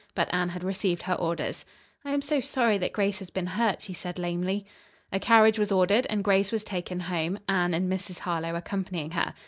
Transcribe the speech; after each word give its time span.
But 0.15 0.33
Anne 0.33 0.49
had 0.49 0.63
received 0.63 1.03
her 1.03 1.13
orders. 1.13 1.63
"I 2.03 2.09
am 2.09 2.23
so 2.23 2.41
sorry 2.41 2.79
that 2.79 2.91
Grace 2.91 3.19
has 3.19 3.29
been 3.29 3.45
hurt," 3.45 3.83
she 3.83 3.93
said 3.93 4.17
lamely. 4.17 4.65
A 5.11 5.19
carriage 5.19 5.59
was 5.59 5.71
ordered 5.71 6.07
and 6.09 6.23
Grace 6.23 6.51
was 6.51 6.63
taken 6.63 7.01
home, 7.01 7.37
Anne 7.47 7.75
and 7.75 7.87
Mrs. 7.87 8.17
Harlowe 8.17 8.55
accompanying 8.55 9.11
her. 9.11 9.35